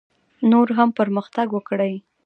نور 0.51 0.67
هم 0.77 0.89
پرمختګ 0.99 1.47
وکړي. 1.51 1.93